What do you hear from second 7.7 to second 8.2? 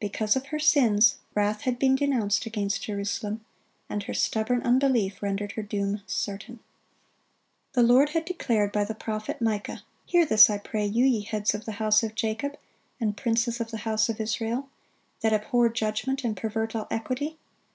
The Lord